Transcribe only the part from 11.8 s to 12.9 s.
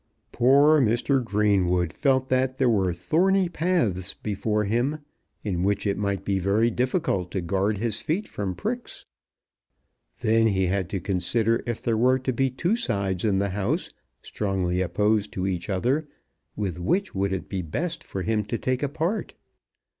there were to be two